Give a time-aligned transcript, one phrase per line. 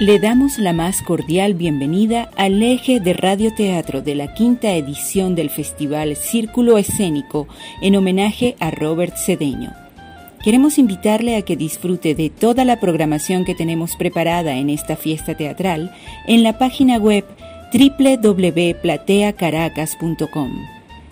[0.00, 5.50] Le damos la más cordial bienvenida al eje de radioteatro de la quinta edición del
[5.50, 7.46] Festival Círculo Escénico
[7.82, 9.74] en homenaje a Robert Cedeño.
[10.42, 15.36] Queremos invitarle a que disfrute de toda la programación que tenemos preparada en esta fiesta
[15.36, 15.94] teatral
[16.26, 17.26] en la página web
[17.70, 20.66] www.plateacaracas.com.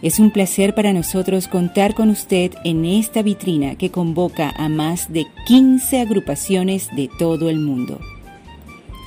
[0.00, 5.12] Es un placer para nosotros contar con usted en esta vitrina que convoca a más
[5.12, 8.00] de 15 agrupaciones de todo el mundo.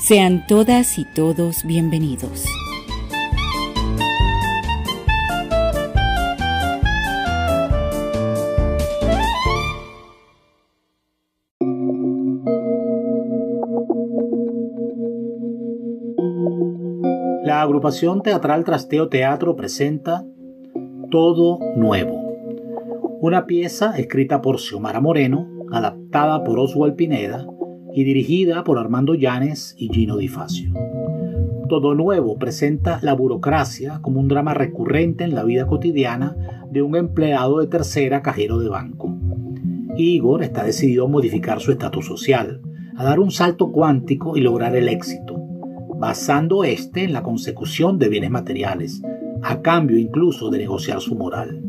[0.03, 2.43] Sean todas y todos bienvenidos.
[17.45, 20.25] La agrupación teatral Trasteo Teatro presenta
[21.11, 22.19] Todo Nuevo,
[23.21, 27.47] una pieza escrita por Xiomara Moreno, adaptada por Oswald Pineda
[27.93, 30.73] y dirigida por Armando Llanes y Gino Di Facio.
[31.69, 36.35] Todo Nuevo presenta la burocracia como un drama recurrente en la vida cotidiana
[36.71, 39.15] de un empleado de tercera cajero de banco.
[39.95, 42.61] Igor está decidido a modificar su estatus social,
[42.95, 45.35] a dar un salto cuántico y lograr el éxito,
[45.99, 49.01] basando este en la consecución de bienes materiales,
[49.41, 51.61] a cambio incluso de negociar su moral.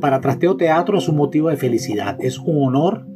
[0.00, 3.07] Para Trasteo Teatro es un motivo de felicidad, es un honor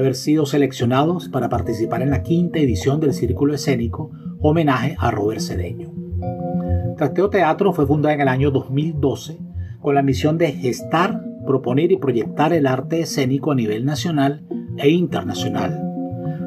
[0.00, 5.40] haber sido seleccionados para participar en la quinta edición del Círculo Escénico homenaje a Robert
[5.40, 5.92] Cedeño.
[6.96, 9.38] Trasteo Teatro fue fundada en el año 2012
[9.80, 14.46] con la misión de gestar, proponer y proyectar el arte escénico a nivel nacional
[14.78, 15.80] e internacional.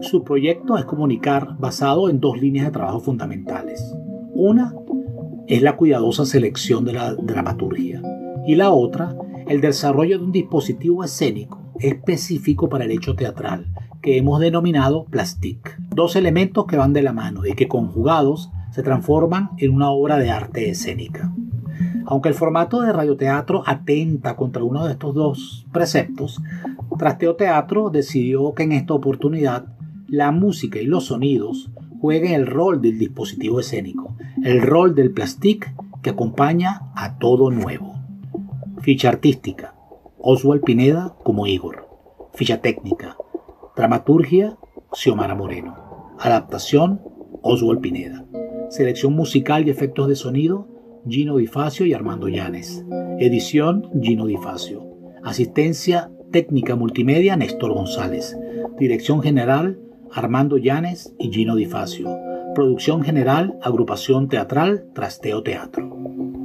[0.02, 3.95] Su proyecto es comunicar basado en dos líneas de trabajo fundamentales.
[4.34, 4.73] Una
[5.48, 8.02] es la cuidadosa selección de la dramaturgia
[8.48, 9.16] y la otra
[9.48, 13.68] el desarrollo de un dispositivo escénico específico para el hecho teatral,
[14.02, 15.78] que hemos denominado plastic.
[15.90, 20.17] Dos elementos que van de la mano y que conjugados se transforman en una obra
[20.17, 21.32] de arte escénica.
[22.06, 26.42] Aunque el formato de radioteatro atenta contra uno de estos dos preceptos,
[26.98, 29.66] Trasteo Teatro decidió que en esta oportunidad
[30.08, 35.73] la música y los sonidos jueguen el rol del dispositivo escénico, el rol del plastic
[36.02, 37.95] que acompaña a todo nuevo.
[38.82, 39.73] Ficha artística.
[40.26, 41.86] Oswald Pineda como Igor.
[42.34, 43.17] Ficha técnica.
[43.76, 44.58] Dramaturgia,
[44.94, 46.16] Xiomara Moreno.
[46.17, 47.02] Adaptación,
[47.42, 48.26] Oswald Pineda.
[48.70, 50.70] Selección musical y efectos de sonido,
[51.06, 52.86] Gino Difacio y Armando Llanes.
[53.20, 54.88] Edición, Gino Difacio.
[55.26, 58.39] Asistencia técnica multimedia, Néstor González.
[58.80, 62.08] Dirección general, Armando Llanes y Gino Difacio.
[62.56, 66.42] Producción general, Agrupación Teatral, Trasteo Teatro.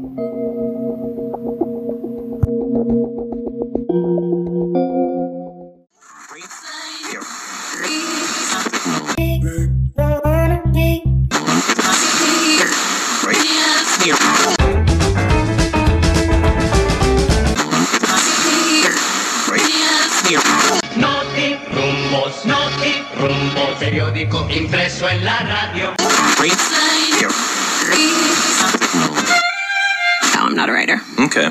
[23.79, 25.95] Periódico impreso en la radio.
[30.35, 31.01] No, I'm not a writer.
[31.25, 31.51] Okay.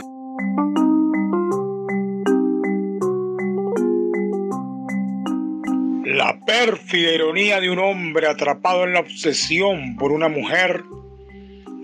[6.06, 10.84] La pérfida ironía de un hombre atrapado en la obsesión por una mujer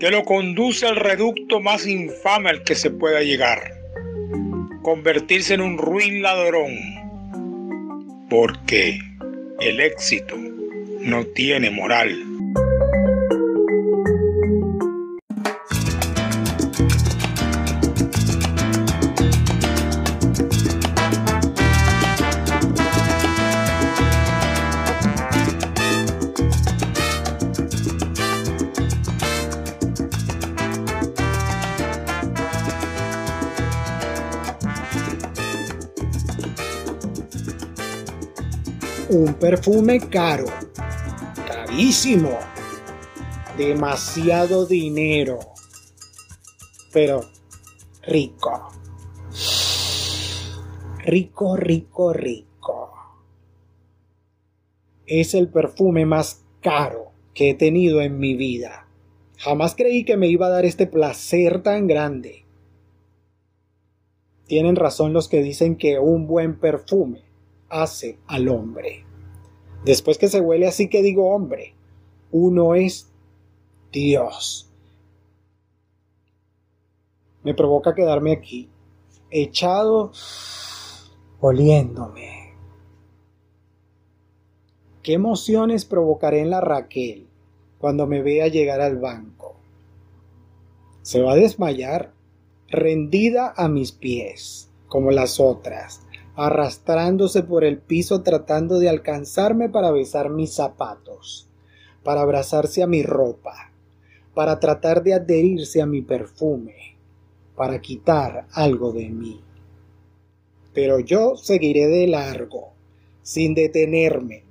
[0.00, 3.72] que lo conduce al reducto más infame al que se pueda llegar.
[4.82, 6.72] Convertirse en un ruin ladrón.
[8.28, 8.98] Porque
[9.64, 10.36] el éxito
[11.00, 12.33] no tiene moral.
[39.14, 40.46] Un perfume caro,
[41.46, 42.36] carísimo,
[43.56, 45.38] demasiado dinero,
[46.92, 47.20] pero
[48.02, 48.70] rico,
[50.98, 52.92] rico, rico, rico.
[55.06, 58.88] Es el perfume más caro que he tenido en mi vida.
[59.36, 62.46] Jamás creí que me iba a dar este placer tan grande.
[64.48, 67.22] Tienen razón los que dicen que un buen perfume
[67.68, 69.03] hace al hombre.
[69.84, 71.74] Después que se huele así que digo hombre,
[72.30, 73.12] uno es
[73.92, 74.70] Dios.
[77.42, 78.70] Me provoca quedarme aquí,
[79.30, 80.12] echado,
[81.40, 82.54] oliéndome.
[85.02, 87.28] ¿Qué emociones provocaré en la Raquel
[87.78, 89.56] cuando me vea llegar al banco?
[91.02, 92.14] Se va a desmayar,
[92.68, 96.03] rendida a mis pies, como las otras,
[96.36, 101.48] arrastrándose por el piso tratando de alcanzarme para besar mis zapatos,
[102.02, 103.70] para abrazarse a mi ropa,
[104.34, 106.96] para tratar de adherirse a mi perfume,
[107.56, 109.40] para quitar algo de mí.
[110.72, 112.72] Pero yo seguiré de largo,
[113.22, 114.42] sin detenerme,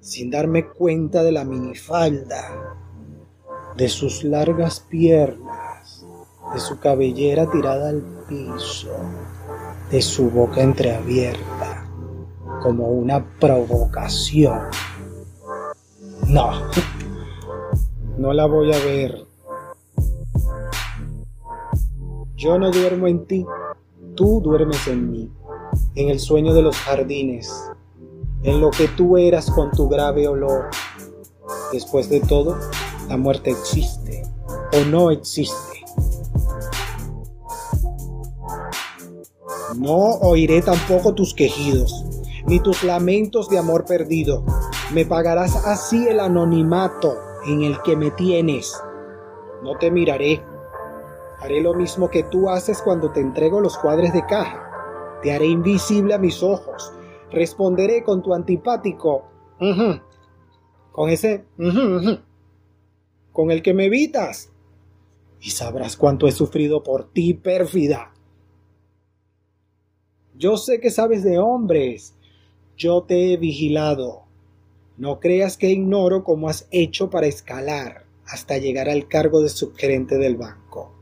[0.00, 2.76] sin darme cuenta de la minifalda,
[3.76, 6.04] de sus largas piernas,
[6.54, 8.88] de su cabellera tirada al piso,
[9.90, 11.86] de su boca entreabierta,
[12.62, 14.60] como una provocación.
[16.26, 16.50] No,
[18.18, 19.26] no la voy a ver.
[22.36, 23.46] Yo no duermo en ti,
[24.14, 25.32] tú duermes en mí,
[25.94, 27.52] en el sueño de los jardines,
[28.42, 30.66] en lo que tú eras con tu grave olor.
[31.72, 32.56] Después de todo,
[33.08, 34.22] la muerte existe
[34.72, 35.77] o no existe.
[39.76, 42.04] No oiré tampoco tus quejidos,
[42.46, 44.44] ni tus lamentos de amor perdido.
[44.92, 48.80] Me pagarás así el anonimato en el que me tienes.
[49.62, 50.42] No te miraré.
[51.40, 55.18] Haré lo mismo que tú haces cuando te entrego los cuadres de caja.
[55.22, 56.92] Te haré invisible a mis ojos.
[57.30, 59.24] Responderé con tu antipático.
[60.92, 61.44] Con ese...
[63.32, 64.50] con el que me evitas.
[65.40, 68.12] Y sabrás cuánto he sufrido por ti, pérfida.
[70.38, 72.14] Yo sé que sabes de hombres.
[72.76, 74.22] Yo te he vigilado.
[74.96, 80.16] No creas que ignoro cómo has hecho para escalar hasta llegar al cargo de subgerente
[80.16, 80.92] del banco.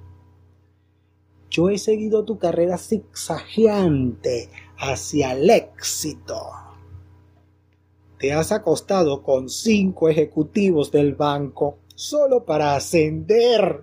[1.50, 4.48] Yo he seguido tu carrera zigzagueante
[4.78, 6.40] hacia el éxito.
[8.18, 13.82] Te has acostado con cinco ejecutivos del banco solo para ascender.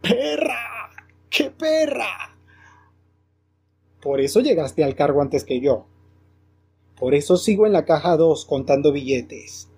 [0.00, 0.90] ¡Perra!
[1.28, 2.35] ¡Qué perra!
[4.00, 5.86] Por eso llegaste al cargo antes que yo.
[6.98, 9.68] Por eso sigo en la caja 2 contando billetes.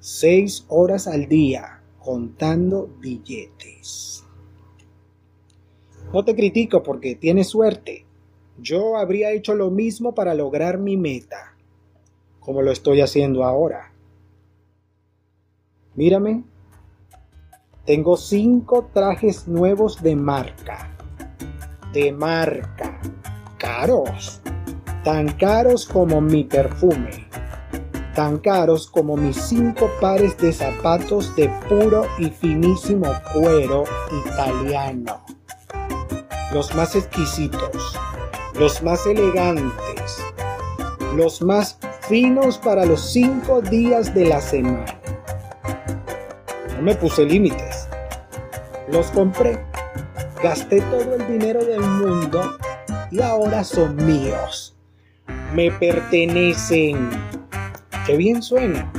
[0.00, 4.24] Seis horas al día contando billetes.
[6.12, 8.04] No te critico porque tienes suerte.
[8.58, 11.56] Yo habría hecho lo mismo para lograr mi meta,
[12.40, 13.92] como lo estoy haciendo ahora.
[15.94, 16.44] Mírame.
[17.86, 20.96] Tengo cinco trajes nuevos de marca.
[21.92, 23.00] De marca
[23.58, 24.40] caros,
[25.04, 27.28] tan caros como mi perfume,
[28.14, 33.84] tan caros como mis cinco pares de zapatos de puro y finísimo cuero
[34.26, 35.24] italiano.
[36.52, 37.98] Los más exquisitos,
[38.58, 40.22] los más elegantes,
[41.16, 41.78] los más
[42.08, 45.00] finos para los cinco días de la semana.
[46.76, 47.88] No me puse límites.
[48.88, 49.58] Los compré.
[50.42, 52.58] Gasté todo el dinero del mundo
[53.10, 54.76] y ahora son míos.
[55.54, 57.10] Me pertenecen.
[58.06, 58.92] Qué bien suena.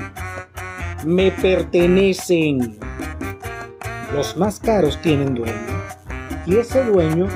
[1.06, 2.80] Me pertenecen.
[4.14, 5.84] Los más caros tienen dueño.
[6.46, 7.28] Y ese dueño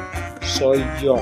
[0.41, 1.17] soy yo.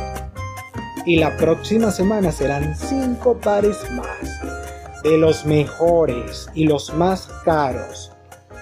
[1.06, 5.02] Y la próxima semana serán cinco pares más.
[5.04, 8.12] De los mejores y los más caros.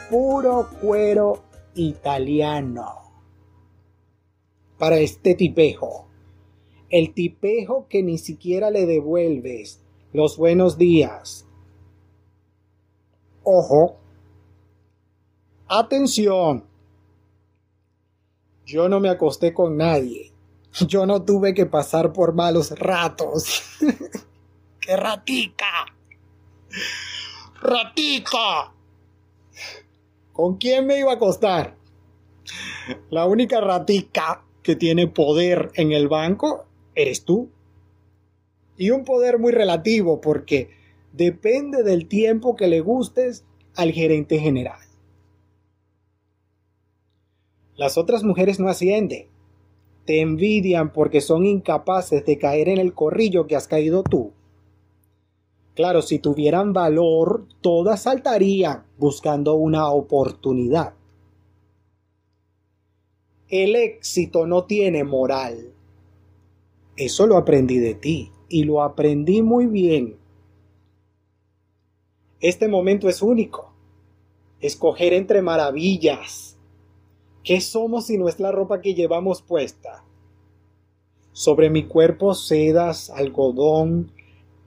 [0.09, 3.01] Puro cuero italiano.
[4.77, 6.05] Para este tipejo
[6.89, 9.81] el tipejo que ni siquiera le devuelves
[10.13, 11.45] los buenos días.
[13.43, 13.97] Ojo,
[15.67, 16.65] atención,
[18.65, 20.31] yo no me acosté con nadie,
[20.87, 23.61] yo no tuve que pasar por malos ratos.
[24.79, 25.85] ¡Qué ratica!
[27.61, 28.73] ¡Ratica!
[30.33, 31.77] ¿Con quién me iba a acostar?
[33.09, 36.65] La única ratica que tiene poder en el banco
[36.95, 37.49] eres tú.
[38.77, 40.69] Y un poder muy relativo porque
[41.13, 44.79] depende del tiempo que le gustes al gerente general.
[47.77, 49.27] Las otras mujeres no ascienden.
[50.05, 54.31] Te envidian porque son incapaces de caer en el corrillo que has caído tú.
[55.73, 60.93] Claro, si tuvieran valor, todas saltarían buscando una oportunidad.
[63.49, 65.74] El éxito no tiene moral.
[66.97, 70.17] Eso lo aprendí de ti y lo aprendí muy bien.
[72.39, 73.73] Este momento es único.
[74.61, 76.57] Escoger entre maravillas.
[77.43, 80.05] ¿Qué somos si no es la ropa que llevamos puesta?
[81.33, 84.11] Sobre mi cuerpo sedas, algodón,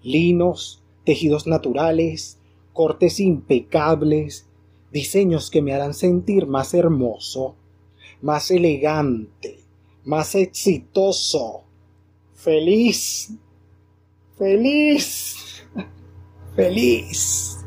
[0.03, 2.39] linos, tejidos naturales,
[2.75, 4.47] cortes impecables,
[4.93, 7.57] diseños que me harán sentir más hermoso,
[8.21, 9.61] más elegante,
[10.05, 11.65] más exitoso,
[12.39, 13.37] feliz,
[14.37, 15.67] feliz,
[16.55, 17.59] feliz.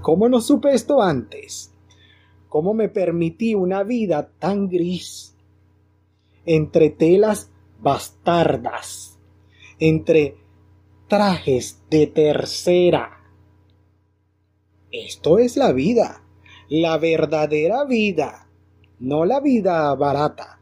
[0.00, 1.74] ¿Cómo no supe esto antes?
[2.48, 5.34] ¿Cómo me permití una vida tan gris?
[6.44, 9.18] Entre telas bastardas,
[9.80, 10.36] entre
[11.08, 13.24] trajes de tercera.
[14.92, 16.22] Esto es la vida,
[16.68, 18.48] la verdadera vida,
[19.00, 20.60] no la vida barata,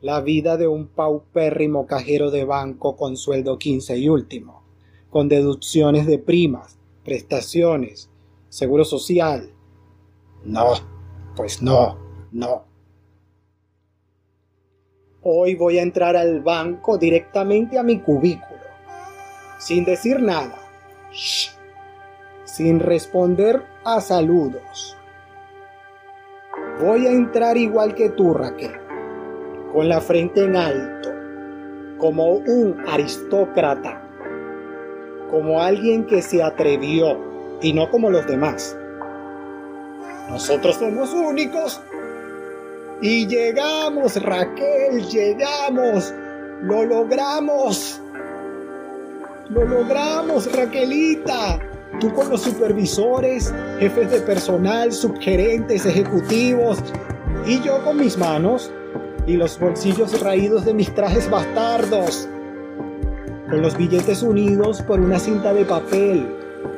[0.00, 4.62] la vida de un paupérrimo cajero de banco con sueldo quince y último,
[5.10, 8.10] con deducciones de primas, prestaciones,
[8.48, 9.50] seguro social.
[10.44, 10.72] No,
[11.34, 11.98] pues no,
[12.32, 12.64] no.
[15.22, 18.58] Hoy voy a entrar al banco directamente a mi cubículo
[19.58, 20.56] sin decir nada,
[22.44, 24.96] sin responder a saludos.
[26.80, 28.72] Voy a entrar igual que tú, Raquel,
[29.72, 31.10] con la frente en alto,
[31.98, 34.02] como un aristócrata,
[35.30, 37.18] como alguien que se atrevió
[37.60, 38.76] y no como los demás.
[40.30, 41.80] Nosotros somos únicos
[43.00, 46.12] y llegamos, Raquel, llegamos,
[46.62, 48.00] lo logramos.
[49.50, 51.60] Lo logramos, Raquelita.
[52.00, 56.78] Tú con los supervisores, jefes de personal, subgerentes, ejecutivos.
[57.46, 58.70] Y yo con mis manos
[59.28, 62.26] y los bolsillos raídos de mis trajes bastardos.
[63.50, 66.26] Con los billetes unidos por una cinta de papel,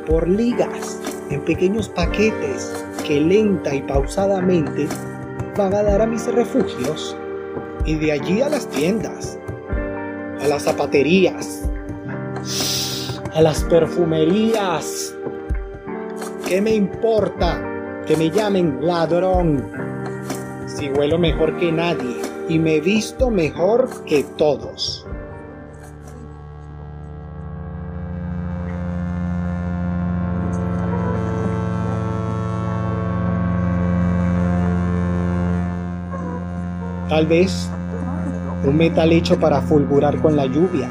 [0.05, 4.89] por ligas, en pequeños paquetes que lenta y pausadamente
[5.57, 7.17] van a dar a mis refugios.
[7.85, 9.39] Y de allí a las tiendas,
[10.41, 11.69] a las zapaterías,
[13.33, 15.15] a las perfumerías.
[16.49, 17.63] ¿Qué me importa
[18.07, 19.71] que me llamen ladrón?
[20.67, 22.20] Si huelo mejor que nadie
[22.51, 25.07] y me visto mejor que todos.
[37.09, 37.71] Tal vez
[38.65, 40.91] un metal hecho para fulgurar con la lluvia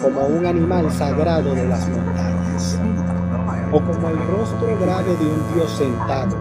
[0.00, 2.78] como un animal sagrado de las montañas,
[3.72, 6.36] o como el rostro grave de un dios sentado.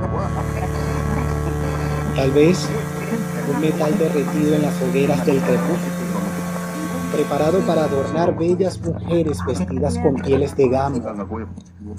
[2.16, 2.70] Tal vez
[3.50, 6.20] un metal derretido en las hogueras del crepúsculo,
[7.14, 11.16] preparado para adornar bellas mujeres vestidas con pieles de gamba,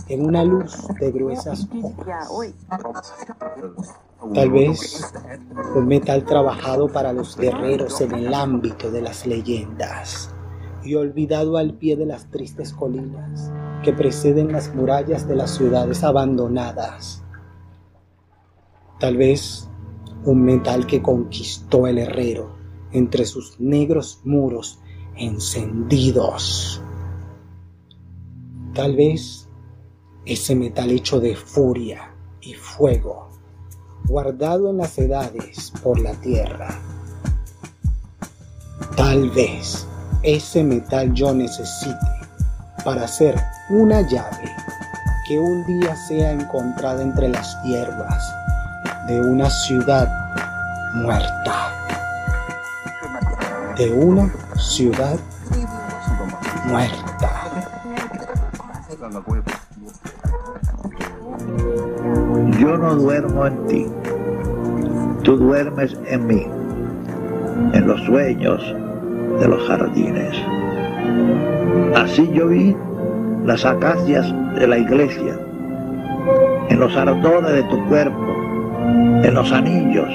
[0.08, 2.28] en una luz de gruesas hojas.
[4.34, 5.12] Tal vez
[5.74, 10.30] un metal trabajado para los guerreros en el ámbito de las leyendas
[10.84, 13.50] y olvidado al pie de las tristes colinas
[13.82, 17.22] que preceden las murallas de las ciudades abandonadas.
[18.98, 19.67] Tal vez
[20.28, 22.54] un metal que conquistó el herrero
[22.92, 24.78] entre sus negros muros
[25.16, 26.82] encendidos.
[28.74, 29.48] Tal vez
[30.26, 33.30] ese metal hecho de furia y fuego,
[34.06, 36.78] guardado en las edades por la tierra.
[38.96, 39.86] Tal vez
[40.22, 41.96] ese metal yo necesite
[42.84, 43.34] para hacer
[43.70, 44.52] una llave
[45.26, 48.37] que un día sea encontrada entre las hierbas
[49.08, 50.06] de una ciudad
[50.96, 51.72] muerta.
[53.78, 55.18] De una ciudad
[56.66, 57.30] muerta.
[62.58, 63.86] Yo no duermo en ti,
[65.22, 66.46] tú duermes en mí,
[67.72, 68.62] en los sueños
[69.40, 70.36] de los jardines.
[71.96, 72.76] Así yo vi
[73.46, 75.38] las acacias de la iglesia,
[76.68, 78.34] en los ardones de tu cuerpo,
[79.24, 80.08] en los anillos,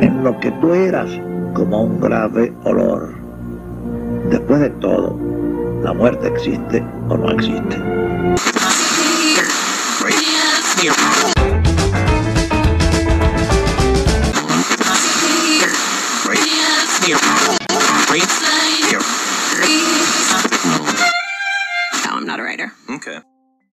[0.00, 1.08] en lo que tú eras
[1.54, 3.14] como un grave olor.
[4.30, 5.18] Después de todo,
[5.82, 7.76] la muerte existe o no existe.